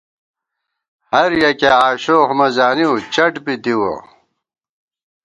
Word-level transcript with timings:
ہریَکِیہ 1.11 1.71
آشوخ 1.87 2.29
مہ 2.37 2.47
زانِؤ 2.55 2.93
چٹ 3.13 3.33
بی 3.45 3.53
دِوَہ 3.63 3.93